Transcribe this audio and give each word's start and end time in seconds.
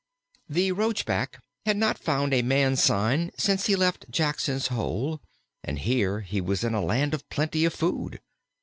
The 0.49 0.71
Roachback 0.71 1.35
had 1.67 1.77
not 1.77 1.99
found 1.99 2.33
a 2.33 2.41
man 2.41 2.75
sign 2.75 3.29
since 3.37 3.67
he 3.67 3.75
left 3.75 4.09
Jackson's 4.09 4.69
Hole, 4.69 5.21
and 5.63 5.77
here 5.77 6.21
he 6.21 6.41
was 6.41 6.63
in 6.63 6.73
a 6.73 6.81
land 6.81 7.13
of 7.13 7.29
plenty 7.29 7.65
of 7.65 7.73
food. 7.75 8.19